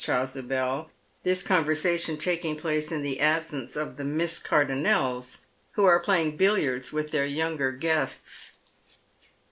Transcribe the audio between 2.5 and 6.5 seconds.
place in the absence of the Miss Cardonnels, who are playing